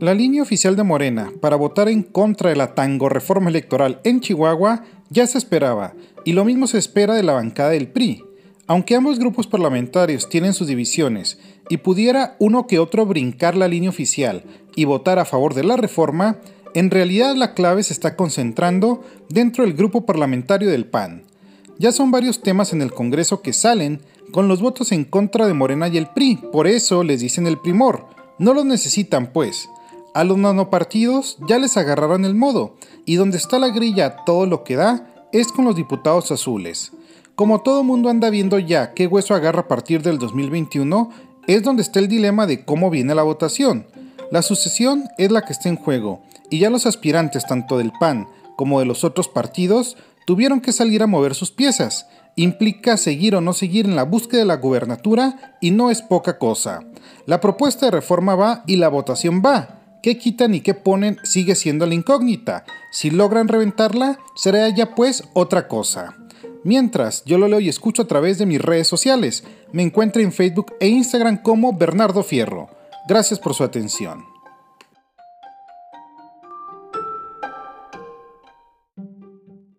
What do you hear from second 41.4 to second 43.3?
es donde está el dilema de cómo viene la